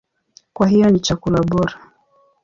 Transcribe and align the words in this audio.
Kwa 0.53 0.67
hiyo 0.67 0.89
ni 0.89 0.99
chakula 0.99 1.41
bora. 1.43 1.79